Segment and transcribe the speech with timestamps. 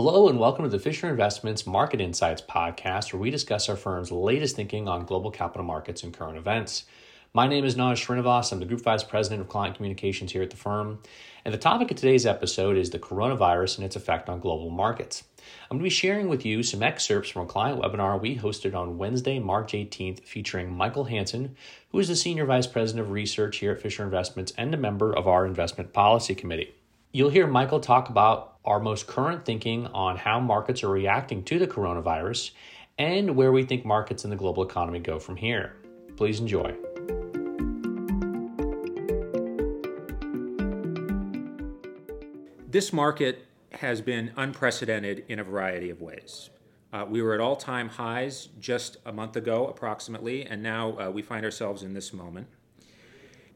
[0.00, 4.12] Hello, and welcome to the Fisher Investments Market Insights podcast, where we discuss our firm's
[4.12, 6.84] latest thinking on global capital markets and current events.
[7.34, 8.52] My name is Naj Srinivas.
[8.52, 11.00] I'm the Group Vice President of Client Communications here at the firm.
[11.44, 15.24] And the topic of today's episode is the coronavirus and its effect on global markets.
[15.68, 18.76] I'm going to be sharing with you some excerpts from a client webinar we hosted
[18.76, 21.56] on Wednesday, March 18th, featuring Michael Hanson,
[21.90, 25.12] who is the Senior Vice President of Research here at Fisher Investments and a member
[25.12, 26.72] of our Investment Policy Committee.
[27.10, 31.58] You'll hear Michael talk about our most current thinking on how markets are reacting to
[31.58, 32.50] the coronavirus
[32.98, 35.76] and where we think markets and the global economy go from here.
[36.16, 36.74] Please enjoy.
[42.68, 46.50] This market has been unprecedented in a variety of ways.
[46.92, 51.10] Uh, we were at all time highs just a month ago, approximately, and now uh,
[51.10, 52.48] we find ourselves in this moment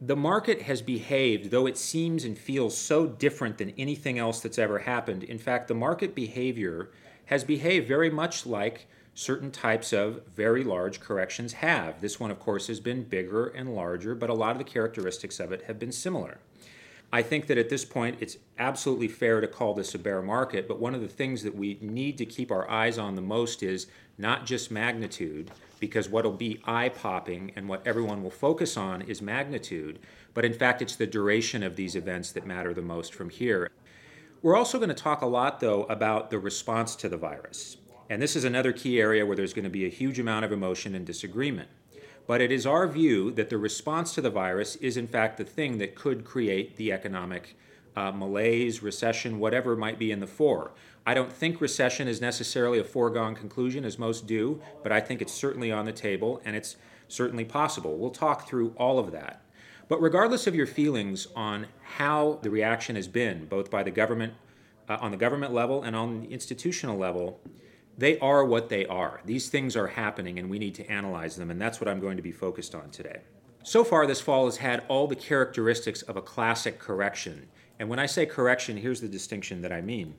[0.05, 4.59] the market has behaved, though it seems and feels so different than anything else that's
[4.59, 5.23] ever happened.
[5.23, 6.91] In fact, the market behavior
[7.27, 12.01] has behaved very much like certain types of very large corrections have.
[12.01, 15.39] This one, of course, has been bigger and larger, but a lot of the characteristics
[15.39, 16.39] of it have been similar.
[17.13, 20.67] I think that at this point it's absolutely fair to call this a bear market,
[20.67, 23.63] but one of the things that we need to keep our eyes on the most
[23.63, 23.87] is
[24.23, 29.21] not just magnitude, because what'll be eye popping and what everyone will focus on is
[29.21, 29.99] magnitude,
[30.33, 33.69] but in fact, it's the duration of these events that matter the most from here.
[34.41, 37.77] We're also going to talk a lot, though, about the response to the virus.
[38.09, 40.53] And this is another key area where there's going to be a huge amount of
[40.53, 41.69] emotion and disagreement.
[42.27, 45.45] But it is our view that the response to the virus is, in fact, the
[45.45, 47.57] thing that could create the economic
[47.97, 50.71] uh, malaise, recession, whatever might be in the fore.
[51.05, 55.21] I don't think recession is necessarily a foregone conclusion, as most do, but I think
[55.21, 56.77] it's certainly on the table and it's
[57.09, 57.97] certainly possible.
[57.97, 59.45] We'll talk through all of that.
[59.89, 64.35] But regardless of your feelings on how the reaction has been, both by the government,
[64.89, 67.41] uh, on the government level and on the institutional level,
[67.99, 69.21] they are what they are.
[69.25, 72.17] These things are happening and we need to analyze them, and that's what I'm going
[72.17, 73.21] to be focused on today.
[73.65, 77.49] So far, this fall has had all the characteristics of a classic correction.
[77.79, 80.15] And when I say correction, here's the distinction that I mean.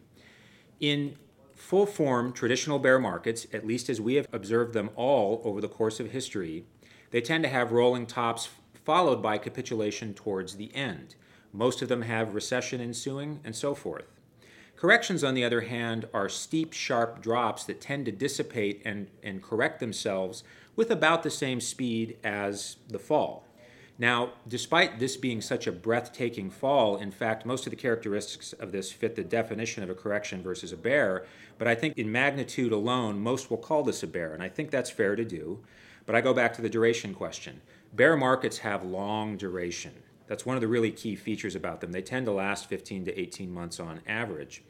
[0.79, 1.15] In
[1.53, 5.69] full form traditional bear markets, at least as we have observed them all over the
[5.69, 6.65] course of history,
[7.11, 8.49] they tend to have rolling tops
[8.83, 11.15] followed by capitulation towards the end.
[11.53, 14.05] Most of them have recession ensuing and so forth.
[14.75, 19.41] Corrections, on the other hand, are steep, sharp drops that tend to dissipate and, and
[19.41, 20.43] correct themselves
[20.75, 23.45] with about the same speed as the fall.
[23.99, 28.71] Now, despite this being such a breathtaking fall, in fact, most of the characteristics of
[28.71, 31.25] this fit the definition of a correction versus a bear,
[31.59, 34.71] but I think in magnitude alone, most will call this a bear, and I think
[34.71, 35.59] that's fair to do.
[36.05, 37.61] But I go back to the duration question.
[37.93, 39.93] Bear markets have long duration.
[40.27, 41.91] That's one of the really key features about them.
[41.91, 44.63] They tend to last 15 to 18 months on average.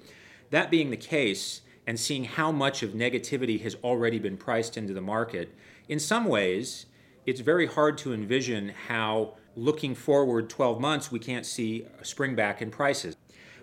[0.50, 4.94] That being the case, and seeing how much of negativity has already been priced into
[4.94, 5.53] the market,
[5.89, 6.85] in some ways,
[7.25, 12.35] it's very hard to envision how looking forward 12 months we can't see a spring
[12.35, 13.16] back in prices.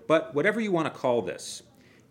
[0.06, 1.62] But whatever you want to call this,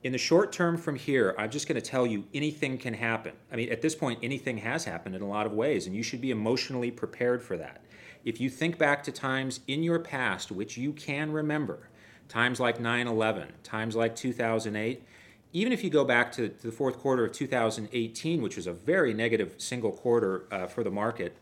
[0.04, 3.34] in the short term from here, I'm just going to tell you anything can happen.
[3.52, 6.04] I mean, at this point, anything has happened in a lot of ways, and you
[6.04, 7.84] should be emotionally prepared for that.
[8.24, 11.90] If you think back to times in your past which you can remember,
[12.28, 15.04] times like 9 11, times like 2008,
[15.52, 19.14] even if you go back to, the fourth quarter of 2018, which was a very
[19.14, 21.36] negative single quarter uh, for the market,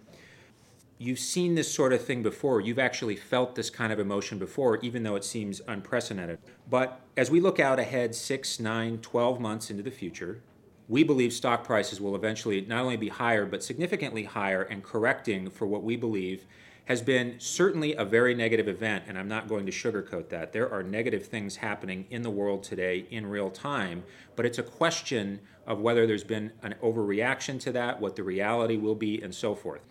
[0.97, 2.61] you've seen this sort of thing before.
[2.61, 6.39] You've actually felt this kind of emotion before, even though it seems unprecedented.
[6.69, 10.41] But as we look out ahead six, nine, 12 months into the future,
[10.87, 15.49] we believe stock prices will eventually not only be higher, but significantly higher and correcting
[15.49, 16.45] for what we believe
[16.87, 20.53] has been certainly a very negative event, and I'm not going to sugarcoat that.
[20.53, 24.05] There are negative things happening in the world today in real time,
[24.37, 28.77] but it's a question of whether there's been an overreaction to that, what the reality
[28.77, 29.81] will be, and so forth.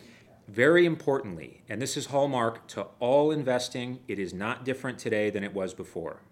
[0.48, 5.44] Very importantly, and this is hallmark to all investing, it is not different today than
[5.44, 6.22] it was before.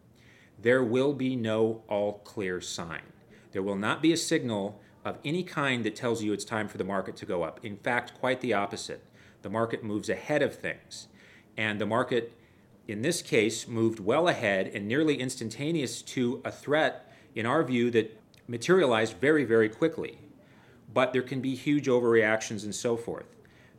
[0.59, 3.03] There will be no all clear sign.
[3.53, 6.79] There will not be a signal of any kind that tells you it's time for
[6.79, 7.61] the market to go up.
[7.63, 9.05] In fact, quite the opposite
[9.45, 11.07] the market moves ahead of things.
[11.57, 12.33] And the market,
[12.89, 17.91] in this case, moved well ahead and nearly instantaneous to a threat, in our view,
[17.93, 20.19] that materialized very, very quickly.
[20.93, 23.27] But there can be huge overreactions and so forth.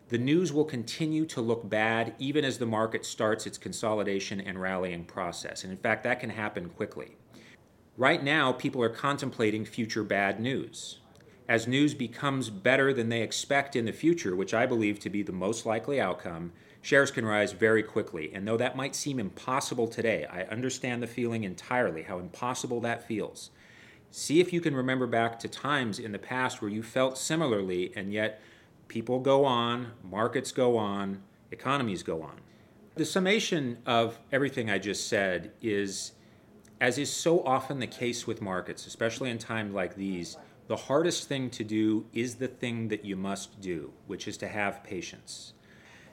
[0.09, 4.61] The news will continue to look bad even as the market starts its consolidation and
[4.61, 5.63] rallying process.
[5.63, 7.17] And in fact, that can happen quickly.
[7.97, 10.99] Right now, people are contemplating future bad news
[11.47, 15.21] as news becomes better than they expect in the future, which I believe to be
[15.21, 16.51] the most likely outcome,
[16.81, 18.31] shares can rise very quickly.
[18.33, 23.07] And though that might seem impossible today, I understand the feeling entirely, how impossible that
[23.07, 23.51] feels.
[24.09, 27.91] See if you can remember back to times in the past where you felt similarly,
[27.95, 28.41] and yet
[28.87, 31.21] people go on, markets go on,
[31.51, 32.39] economies go on.
[32.95, 36.13] The summation of everything I just said is,
[36.79, 41.27] as is so often the case with markets, especially in times like these, the hardest
[41.27, 45.53] thing to do is the thing that you must do, which is to have patience.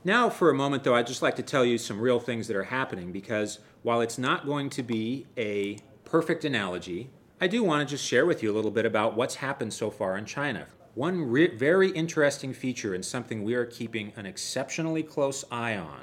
[0.04, 2.56] Now, for a moment, though, I'd just like to tell you some real things that
[2.56, 7.10] are happening because while it's not going to be a perfect analogy,
[7.40, 9.90] I do want to just share with you a little bit about what's happened so
[9.90, 10.66] far in China.
[10.94, 16.02] One re- very interesting feature and something we are keeping an exceptionally close eye on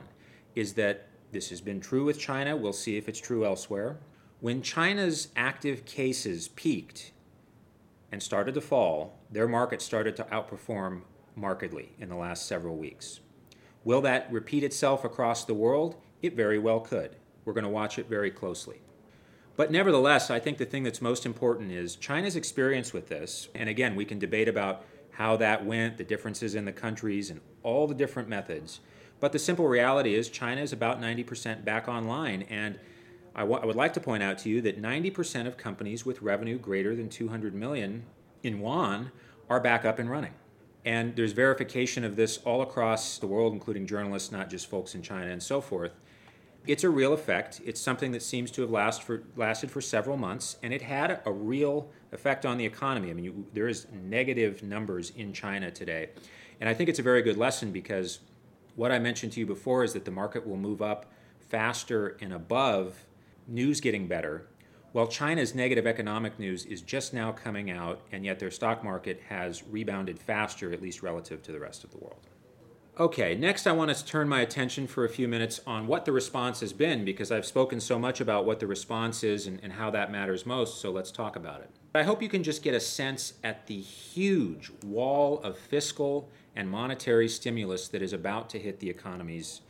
[0.55, 2.55] is that this has been true with China.
[2.57, 3.99] We'll see if it's true elsewhere.
[4.39, 7.11] When China's active cases peaked
[8.11, 11.01] and started to fall, their market started to outperform
[11.35, 13.19] markedly in the last several weeks.
[13.83, 15.95] Will that repeat itself across the world?
[16.21, 17.15] It very well could.
[17.45, 18.81] We're going to watch it very closely.
[19.55, 23.49] But nevertheless, I think the thing that's most important is China's experience with this.
[23.55, 27.41] And again, we can debate about how that went, the differences in the countries, and
[27.63, 28.79] all the different methods.
[29.19, 32.43] But the simple reality is China is about 90% back online.
[32.43, 32.79] And
[33.39, 36.21] I, w- I would like to point out to you that 90% of companies with
[36.21, 38.03] revenue greater than 200 million
[38.43, 39.13] in yuan
[39.49, 40.33] are back up and running.
[40.83, 45.01] And there's verification of this all across the world, including journalists, not just folks in
[45.01, 45.93] China and so forth.
[46.67, 47.61] It's a real effect.
[47.65, 51.21] It's something that seems to have last for, lasted for several months, and it had
[51.25, 53.09] a real effect on the economy.
[53.09, 56.09] I mean, you, there is negative numbers in China today.
[56.59, 58.19] And I think it's a very good lesson because
[58.75, 61.05] what I mentioned to you before is that the market will move up
[61.39, 63.05] faster and above
[63.49, 64.47] news getting better
[64.91, 69.21] while China's negative economic news is just now coming out, and yet their stock market
[69.29, 72.27] has rebounded faster, at least relative to the rest of the world.
[72.99, 76.11] Okay, next I want to turn my attention for a few minutes on what the
[76.11, 79.73] response has been because I've spoken so much about what the response is and, and,
[79.73, 81.69] how that matters most, so let's talk about it.
[81.95, 86.69] I hope you can just get a sense at the huge wall of fiscal and
[86.69, 89.61] monetary stimulus that is about to hit the economies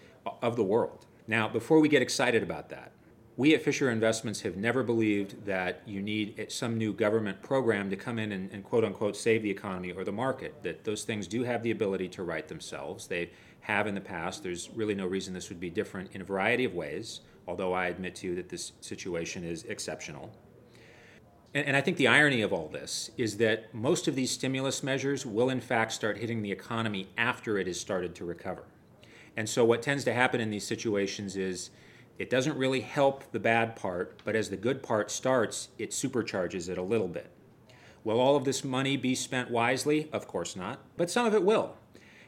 [0.42, 1.06] of the world.
[1.28, 2.94] Now, before we get excited about that,
[3.40, 7.96] we at Fisher Investments have never believed that you need some new government program to
[7.96, 10.62] come in and, and, quote unquote save the economy or the market.
[10.62, 13.08] That those things do have the ability to right themselves.
[13.08, 13.30] They
[13.62, 14.44] have in the past.
[14.44, 17.88] There's really no reason this would be different in a variety of ways, although I
[17.88, 20.32] admit to you that this situation is exceptional.
[21.54, 24.84] And, and I think the irony of all this is that most of these stimulus
[24.84, 28.66] measures will, in fact, start hitting the economy after it has started to recover.
[29.38, 31.70] And so, what tends to happen in these situations is
[32.20, 36.68] it doesn't really help the bad part, but as the good part starts, it supercharges
[36.68, 37.32] it a little bit.
[38.04, 40.10] Will all of this money be spent wisely?
[40.12, 41.76] Of course not, but some of it will.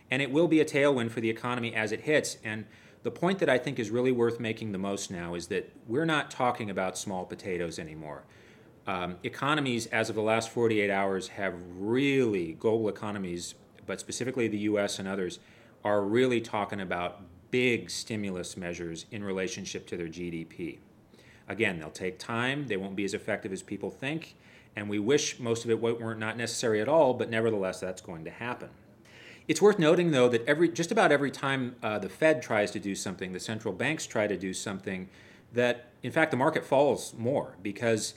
[0.10, 2.38] And it will be a tailwind for the economy as it hits.
[2.44, 2.66] And
[3.04, 6.06] the point that I think is really worth making the most now is that we're
[6.06, 8.24] not talking about small potatoes anymore.
[8.88, 13.56] Um, economies, as of the last 48 hours, have really, global economies,
[13.86, 15.40] but specifically the US and others,
[15.84, 17.22] are really talking about
[17.52, 20.80] big stimulus measures in relationship to their GDP.
[21.48, 24.36] Again, they'll take time, they won't be as effective as people think,
[24.76, 28.24] and we wish most of it weren't not necessary at all, but nevertheless, that's going
[28.24, 28.70] to happen.
[29.48, 32.80] It's worth noting, though, that every just about every time uh, the Fed tries to
[32.80, 35.10] do something, the central banks try to do something,
[35.52, 38.14] that in fact the market falls more because,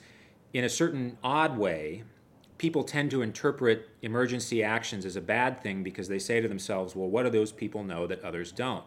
[0.53, 2.03] in a certain odd way,
[2.57, 6.95] people tend to interpret emergency actions as a bad thing because they say to themselves,
[6.95, 8.85] well, what do those people know that others don't?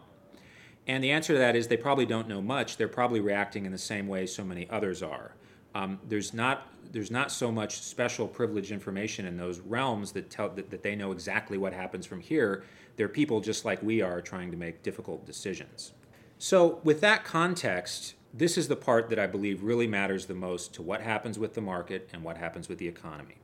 [0.89, 2.77] And the answer to that is they probably don't know much.
[2.77, 5.35] They're probably reacting in the same way so many others are.
[5.75, 10.49] Um, there's not there's not so much special privileged information in those realms that tell
[10.49, 12.63] that, that they know exactly what happens from here.
[12.95, 15.93] They're people just like we are trying to make difficult decisions.
[16.39, 20.73] So with that context, this is the part that I believe really matters the most
[20.73, 23.35] to what happens with the market and what happens with the economy.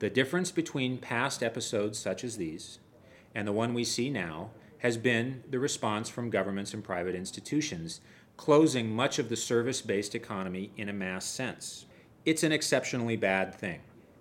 [0.00, 2.80] The difference between past episodes such as these
[3.32, 4.50] and the one we see now
[4.84, 8.02] has been the response from governments and private institutions,
[8.36, 11.86] closing much of the service based economy in a mass sense.
[12.26, 13.80] It's an exceptionally bad thing.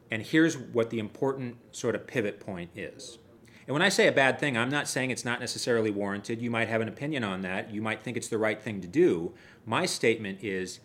[0.10, 3.20] And here's what the important sort of pivot point is.
[3.67, 6.41] And when I say a bad thing, I'm not saying it's not necessarily warranted.
[6.41, 7.74] You might have an opinion on that.
[7.74, 9.34] You might think it's the right thing to do.
[9.65, 10.79] My statement is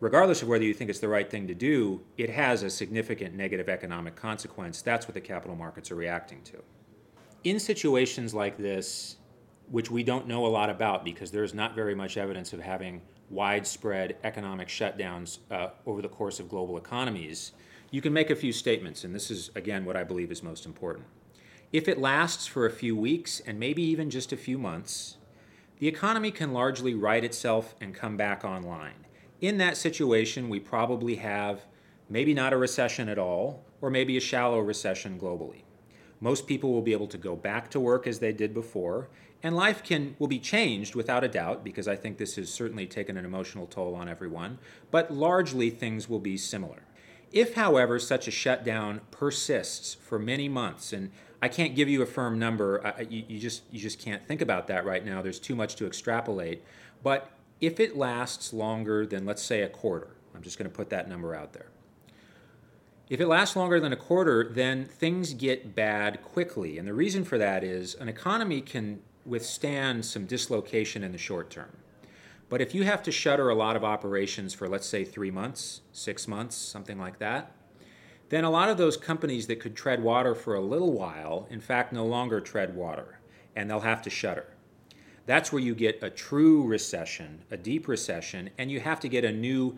[0.00, 3.36] regardless of whether you think it's the right thing to do, it has a significant
[3.36, 4.82] negative economic consequence.
[4.82, 6.60] That's what the capital markets are reacting to
[7.46, 9.18] in situations like this,
[9.70, 13.00] which we don't know a lot about because there's not very much evidence of having
[13.30, 17.52] widespread economic shutdowns uh, over the course of global economies,
[17.92, 20.66] you can make a few statements, and this is, again, what I believe is most
[20.66, 21.06] important.
[21.72, 25.18] If it lasts for a few weeks and maybe even just a few months,
[25.78, 29.06] the economy can largely right itself and come back online.
[29.40, 31.64] In that situation, we probably have
[32.10, 35.62] maybe not a recession at all, or maybe a shallow recession globally.
[36.20, 39.08] Most people will be able to go back to work as they did before,
[39.42, 42.86] and life can will be changed without a doubt because I think this has certainly
[42.86, 44.58] taken an emotional toll on everyone,
[44.90, 46.82] but largely things will be similar.
[47.32, 51.10] If, however, such a shutdown persists for many months, and
[51.42, 54.40] I can't give you a firm number, I, you, you, just, you just can't think
[54.40, 56.62] about that right now, there's too much to extrapolate,
[57.02, 57.30] but
[57.60, 61.08] if it lasts longer than, let's say, a quarter, I'm just going to put that
[61.08, 61.66] number out there.
[63.08, 66.76] If it lasts longer than a quarter, then things get bad quickly.
[66.76, 71.48] And the reason for that is an economy can withstand some dislocation in the short
[71.48, 71.76] term.
[72.48, 75.82] But if you have to shutter a lot of operations for, let's say, three months,
[75.92, 77.52] six months, something like that,
[78.28, 81.60] then a lot of those companies that could tread water for a little while, in
[81.60, 83.20] fact, no longer tread water,
[83.54, 84.46] and they'll have to shutter.
[85.26, 89.24] That's where you get a true recession, a deep recession, and you have to get
[89.24, 89.76] a new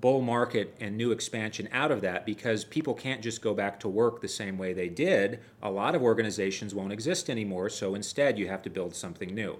[0.00, 3.88] bull market and new expansion out of that because people can't just go back to
[3.88, 5.40] work the same way they did.
[5.62, 9.58] A lot of organizations won't exist anymore, so instead you have to build something new.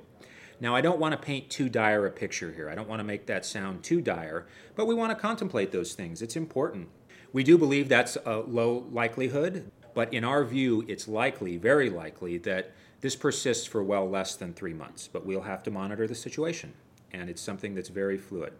[0.60, 2.68] Now, I don't want to paint too dire a picture here.
[2.68, 5.94] I don't want to make that sound too dire, but we want to contemplate those
[5.94, 6.20] things.
[6.20, 6.88] It's important.
[7.32, 12.36] We do believe that's a low likelihood, but in our view, it's likely, very likely,
[12.38, 15.08] that this persists for well less than three months.
[15.08, 16.74] But we'll have to monitor the situation,
[17.12, 18.52] and it's something that's very fluid.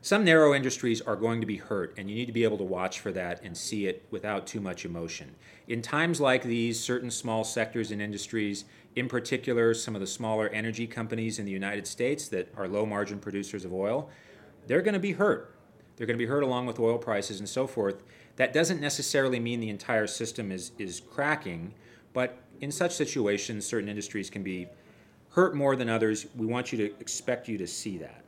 [0.00, 2.64] Some narrow industries are going to be hurt, and you need to be able to
[2.64, 5.34] watch for that and see it without too much emotion.
[5.66, 8.64] In times like these, certain small sectors and industries,
[8.94, 12.86] in particular some of the smaller energy companies in the United States that are low
[12.86, 14.08] margin producers of oil,
[14.68, 15.56] they're going to be hurt.
[15.96, 18.04] They're going to be hurt along with oil prices and so forth.
[18.36, 21.74] That doesn't necessarily mean the entire system is, is cracking,
[22.12, 24.68] but in such situations, certain industries can be
[25.30, 26.26] hurt more than others.
[26.36, 28.24] We want you to expect you to see that.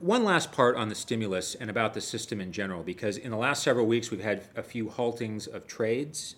[0.00, 3.36] One last part on the stimulus and about the system in general, because in the
[3.36, 6.36] last several weeks we've had a few haltings of trades,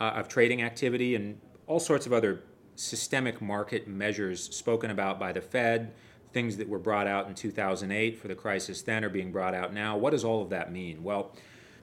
[0.00, 2.44] uh, of trading activity, and all sorts of other
[2.76, 5.92] systemic market measures spoken about by the Fed,
[6.32, 9.74] things that were brought out in 2008 for the crisis then are being brought out
[9.74, 9.96] now.
[9.96, 11.02] What does all of that mean?
[11.02, 11.34] Well,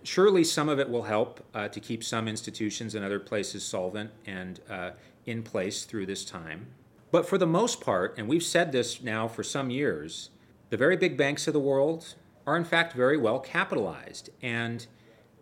[0.04, 4.12] surely some of it will help uh, to keep some institutions and other places solvent
[4.26, 4.92] and uh,
[5.26, 6.68] in place through this time.
[7.12, 10.30] But for the most part, and we've said this now for some years,
[10.70, 14.30] the very big banks of the world are, in fact, very well capitalized.
[14.42, 14.86] And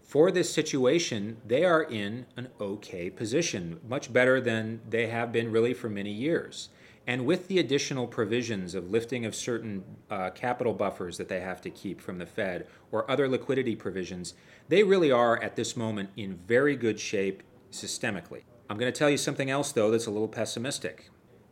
[0.01, 5.51] for this situation, they are in an okay position, much better than they have been
[5.51, 6.69] really for many years.
[7.05, 11.61] And with the additional provisions of lifting of certain uh, capital buffers that they have
[11.61, 14.33] to keep from the Fed or other liquidity provisions,
[14.67, 18.43] they really are at this moment in very good shape systemically.
[18.69, 21.09] I'm going to tell you something else, though, that's a little pessimistic.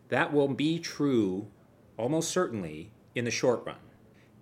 [0.10, 1.48] That will be true
[1.98, 3.78] almost certainly in the short run.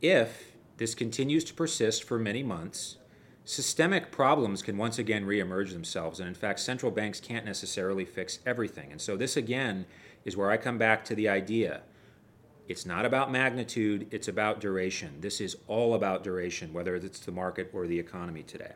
[0.01, 2.97] If this continues to persist for many months,
[3.45, 6.19] systemic problems can once again reemerge themselves.
[6.19, 8.91] And in fact, central banks can't necessarily fix everything.
[8.91, 9.85] And so, this again
[10.25, 11.83] is where I come back to the idea
[12.67, 15.19] it's not about magnitude, it's about duration.
[15.19, 18.71] This is all about duration, whether it's the market or the economy today.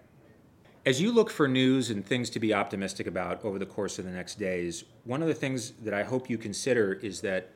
[0.86, 4.06] As you look for news and things to be optimistic about over the course of
[4.06, 7.52] the next days, one of the things that I hope you consider is that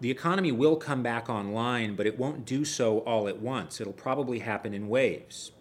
[0.00, 3.80] the economy will come back online, but it won't do so all at once.
[3.80, 5.52] It'll probably happen in waves.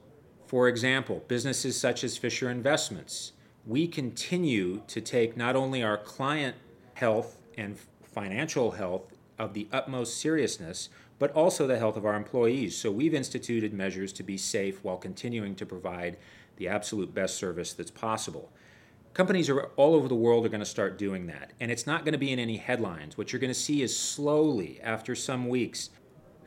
[0.48, 3.34] For example, businesses such as Fisher Investments,
[3.68, 6.56] we continue to take not only our client
[6.94, 12.78] health and financial health of the utmost seriousness, but also the health of our employees.
[12.78, 16.18] So we've instituted measures to be safe while continuing to provide
[16.56, 18.52] the absolute best service that's possible.
[19.20, 22.06] Companies are all over the world are going to start doing that, and it's not
[22.06, 23.18] going to be in any headlines.
[23.18, 25.90] What you're going to see is slowly, after some weeks,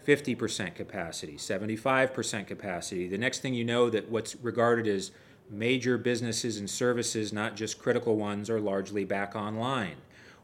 [0.06, 3.08] 50% capacity, 75% capacity.
[3.08, 5.10] The next thing you know, that what's regarded as
[5.50, 9.96] major businesses and services, not just critical ones, are largely back online.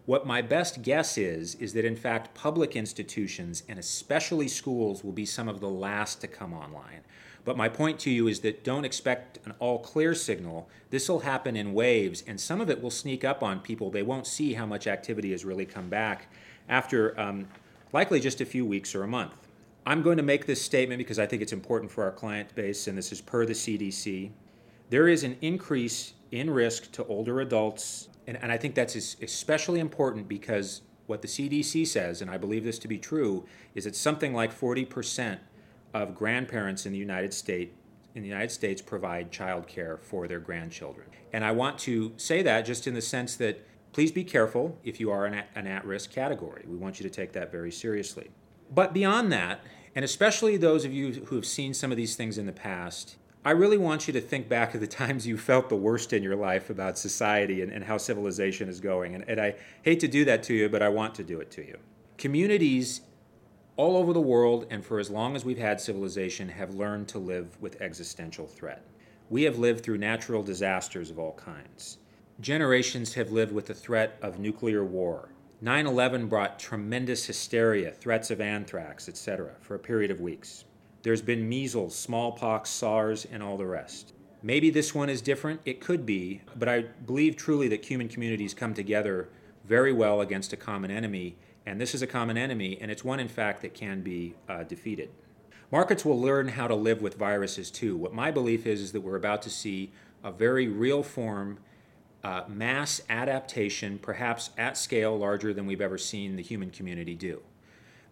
[0.08, 5.12] What my best guess is, is that in fact public institutions and especially schools will
[5.12, 7.02] be some of the last to come online.
[7.44, 10.66] But my point to you is that don't expect an all clear signal.
[10.88, 13.90] This will happen in waves, and some of it will sneak up on people.
[13.90, 16.32] They won't see how much activity has really come back
[16.70, 17.46] after um,
[17.92, 19.34] likely just a few weeks or a month.
[19.84, 22.86] I'm going to make this statement because I think it's important for our client base,
[22.86, 24.30] and this is per the CDC.
[24.88, 29.80] There is an increase in risk to older adults, and, and I think that's especially
[29.80, 33.96] important because what the CDC says, and I believe this to be true, is that
[33.96, 35.38] something like 40%
[35.94, 37.74] of grandparents in the United States
[38.14, 41.06] in the United States provide child care for their grandchildren.
[41.32, 44.98] And I want to say that just in the sense that please be careful if
[44.98, 46.64] you are an, an at risk category.
[46.66, 48.30] We want you to take that very seriously.
[48.74, 49.60] But beyond that,
[49.94, 53.16] and especially those of you who have seen some of these things in the past,
[53.48, 56.22] I really want you to think back to the times you felt the worst in
[56.22, 59.14] your life about society and, and how civilization is going.
[59.14, 61.50] And, and I hate to do that to you, but I want to do it
[61.52, 61.78] to you.
[62.18, 63.00] Communities
[63.78, 67.18] all over the world, and for as long as we've had civilization, have learned to
[67.18, 68.84] live with existential threat.
[69.30, 71.96] We have lived through natural disasters of all kinds.
[72.40, 75.30] Generations have lived with the threat of nuclear war.
[75.62, 80.64] 9 11 brought tremendous hysteria, threats of anthrax, etc., for a period of weeks.
[81.02, 84.12] There's been measles, smallpox, SARS, and all the rest.
[84.42, 85.60] Maybe this one is different.
[85.64, 89.28] It could be, but I believe truly that human communities come together
[89.64, 91.36] very well against a common enemy
[91.68, 94.62] and this is a common enemy, and it's one, in fact, that can be uh,
[94.62, 95.10] defeated.
[95.70, 97.94] Markets will learn how to live with viruses too.
[97.94, 99.92] What my belief is is that we're about to see
[100.24, 101.58] a very real form
[102.24, 107.42] uh, mass adaptation, perhaps at scale larger than we've ever seen the human community do.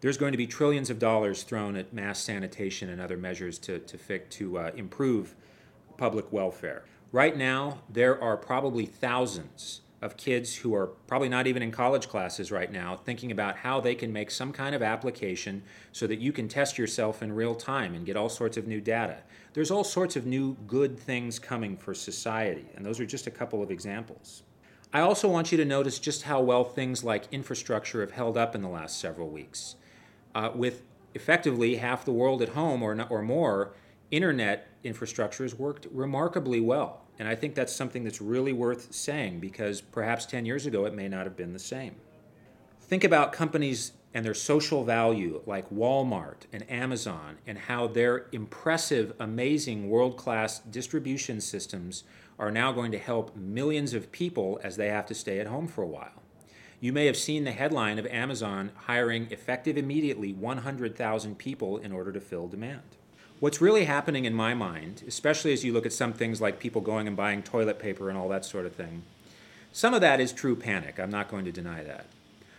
[0.01, 3.79] There's going to be trillions of dollars thrown at mass sanitation and other measures to,
[3.79, 5.35] to, to uh, improve
[5.97, 6.85] public welfare.
[7.13, 12.09] Right now, there are probably thousands of kids who are probably not even in college
[12.09, 15.63] classes right now thinking about how they can make some kind of application
[15.93, 18.81] so that you can test yourself in real time and get all sorts of new
[18.81, 19.17] data.
[19.55, 23.31] There's all sorts of new good things coming for society, and those are just a
[23.31, 24.43] couple of examples.
[24.93, 28.55] I also want you to notice just how well things like infrastructure have held up
[28.55, 29.77] in the last several weeks.
[30.37, 30.83] Uh, with
[31.15, 33.73] effectively half the world at home or, or more,
[34.11, 37.01] internet infrastructure has worked remarkably well.
[37.19, 40.93] And I think that's something that's really worth saying because perhaps 10 years ago it
[40.93, 41.95] may not have been the same.
[42.83, 49.15] Think about companies and their social value like Walmart and Amazon and how their impressive,
[49.19, 52.05] amazing, world class distribution systems
[52.39, 55.67] are now going to help millions of people as they have to stay at home
[55.67, 56.26] for a while.
[56.79, 62.13] You may have seen the headline of Amazon hiring effective immediately 100,000 people in order
[62.13, 62.83] to fill demand.
[63.41, 66.83] What's really happening in my mind, especially as you look at some things like people
[66.83, 69.05] going and buying toilet paper and all that sort of thing,
[69.73, 70.99] some of that is true panic.
[70.99, 72.07] I'm not going to deny that.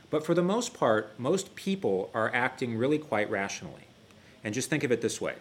[0.10, 3.88] But for the most part, most people are acting really quite rationally.
[4.44, 5.36] And just think of it this way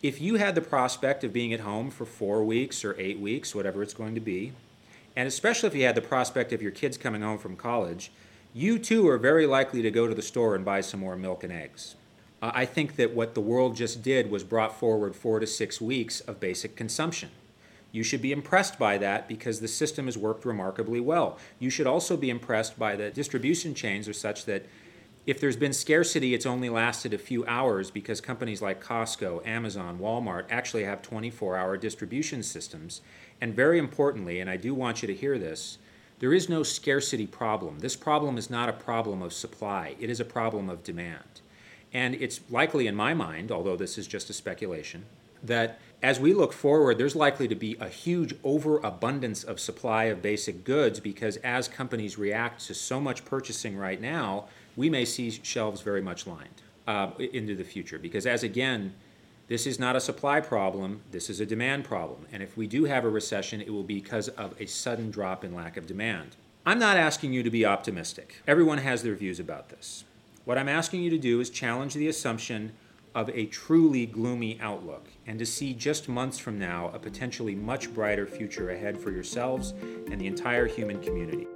[0.00, 3.54] if you had the prospect of being at home for four weeks or eight weeks,
[3.54, 4.52] whatever it's going to be,
[5.18, 8.12] and especially if you had the prospect of your kids coming home from college,
[8.54, 11.42] you too are very likely to go to the store and buy some more milk
[11.42, 11.96] and eggs.
[12.40, 15.80] Uh, I think that what the world just did was brought forward four to six
[15.80, 17.30] weeks of basic consumption.
[17.90, 21.36] You should be impressed by that because the system has worked remarkably well.
[21.58, 24.66] You should also be impressed by the distribution chains are such that
[25.26, 29.98] if there's been scarcity, it's only lasted a few hours because companies like Costco, Amazon,
[29.98, 33.02] Walmart actually have 24 hour distribution systems.
[33.40, 35.78] And very importantly, and I do want you to hear this,
[36.18, 37.78] there is no scarcity problem.
[37.78, 41.40] This problem is not a problem of supply, it is a problem of demand.
[41.92, 45.06] And it's likely, in my mind, although this is just a speculation,
[45.42, 50.20] that as we look forward, there's likely to be a huge overabundance of supply of
[50.20, 54.44] basic goods because as companies react to so much purchasing right now,
[54.76, 57.98] we may see shelves very much lined uh, into the future.
[57.98, 58.94] Because, as again,
[59.48, 62.26] this is not a supply problem, this is a demand problem.
[62.30, 65.42] And if we do have a recession, it will be because of a sudden drop
[65.42, 66.36] in lack of demand.
[66.66, 68.42] I'm not asking you to be optimistic.
[68.46, 70.04] Everyone has their views about this.
[70.44, 72.72] What I'm asking you to do is challenge the assumption
[73.14, 77.92] of a truly gloomy outlook and to see just months from now a potentially much
[77.94, 79.72] brighter future ahead for yourselves
[80.10, 81.46] and the entire human community.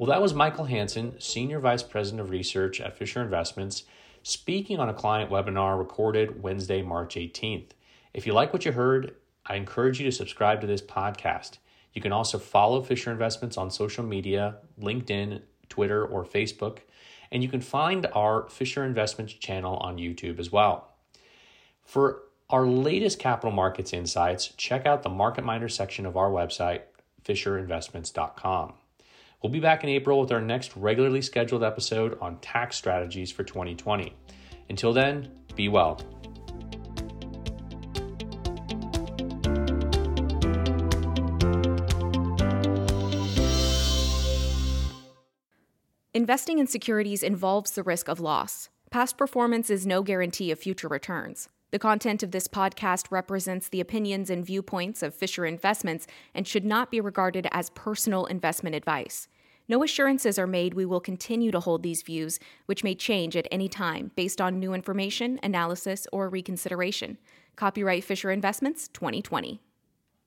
[0.00, 3.84] Well, that was Michael Hanson, Senior Vice President of Research at Fisher Investments,
[4.22, 7.72] speaking on a client webinar recorded Wednesday, March 18th.
[8.14, 11.58] If you like what you heard, I encourage you to subscribe to this podcast.
[11.92, 16.78] You can also follow Fisher Investments on social media, LinkedIn, Twitter, or Facebook.
[17.30, 20.94] And you can find our Fisher Investments channel on YouTube as well.
[21.84, 26.84] For our latest capital markets insights, check out the Market Minder section of our website,
[27.22, 28.79] fisherinvestments.com.
[29.42, 33.42] We'll be back in April with our next regularly scheduled episode on tax strategies for
[33.42, 34.14] 2020.
[34.68, 35.98] Until then, be well.
[46.12, 48.68] Investing in securities involves the risk of loss.
[48.90, 51.48] Past performance is no guarantee of future returns.
[51.70, 56.64] The content of this podcast represents the opinions and viewpoints of Fisher Investments and should
[56.64, 59.28] not be regarded as personal investment advice.
[59.68, 63.46] No assurances are made we will continue to hold these views, which may change at
[63.52, 67.18] any time based on new information, analysis, or reconsideration.
[67.54, 69.60] Copyright Fisher Investments 2020.